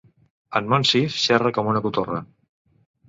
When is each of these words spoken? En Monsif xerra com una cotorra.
En 0.59 0.71
Monsif 0.71 1.19
xerra 1.25 1.53
com 1.59 1.71
una 1.75 1.83
cotorra. 1.87 2.19